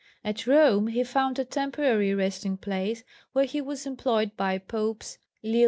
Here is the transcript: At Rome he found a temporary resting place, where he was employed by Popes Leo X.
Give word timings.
At 0.23 0.47
Rome 0.47 0.87
he 0.87 1.03
found 1.03 1.37
a 1.37 1.45
temporary 1.45 2.11
resting 2.15 2.57
place, 2.57 3.03
where 3.33 3.45
he 3.45 3.61
was 3.61 3.85
employed 3.85 4.35
by 4.35 4.57
Popes 4.57 5.19
Leo 5.43 5.59
X. 5.59 5.59